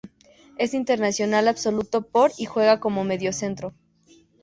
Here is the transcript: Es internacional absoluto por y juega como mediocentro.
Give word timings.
Es 0.57 0.73
internacional 0.73 1.47
absoluto 1.47 2.01
por 2.01 2.31
y 2.39 2.45
juega 2.45 2.79
como 2.79 3.03
mediocentro. 3.03 3.75